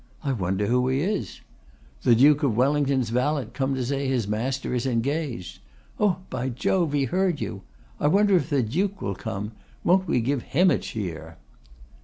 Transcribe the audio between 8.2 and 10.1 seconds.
if the Duke will come? Won't